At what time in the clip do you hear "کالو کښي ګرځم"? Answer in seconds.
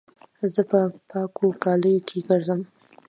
1.63-2.61